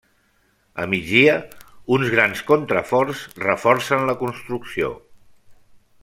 A 0.83 0.87
migdia 0.93 1.33
uns 1.97 2.09
grans 2.15 2.41
contraforts 2.49 3.21
reforcen 3.47 4.09
la 4.11 4.15
construcció. 4.25 4.89